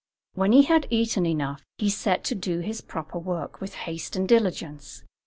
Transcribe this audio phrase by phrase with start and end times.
[0.33, 5.03] When he had eaten enough, he set to his proper work with haste and diligence.